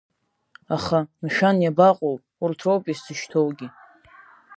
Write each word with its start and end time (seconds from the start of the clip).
Аха, 0.75 0.99
мшәан, 1.23 1.57
иабаҟоу, 1.61 2.15
урҭ 2.43 2.59
роупеи 2.65 2.97
сзышьҭоугьы. 2.99 3.67